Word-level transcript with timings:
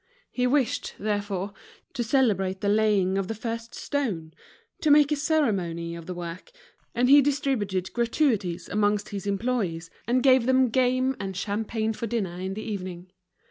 He 0.31 0.47
wished, 0.47 0.95
therefore, 0.97 1.53
to 1.93 2.03
celebrate 2.03 2.61
the 2.61 2.69
laying 2.69 3.19
of 3.19 3.27
the 3.27 3.35
first 3.35 3.75
stone, 3.75 4.33
to 4.81 4.89
make 4.89 5.11
a 5.11 5.15
ceremony 5.15 5.93
of 5.95 6.07
the 6.07 6.15
work, 6.15 6.51
and 6.95 7.07
he 7.07 7.21
distributed 7.21 7.93
gratuities 7.93 8.67
amongst 8.67 9.09
his 9.09 9.27
employees, 9.27 9.91
and 10.07 10.23
gave 10.23 10.47
them 10.47 10.69
game 10.69 11.15
and 11.19 11.37
champagne 11.37 11.93
for 11.93 12.07
dinner 12.07 12.39
in 12.39 12.55
the 12.55 12.63
evening. 12.63 13.11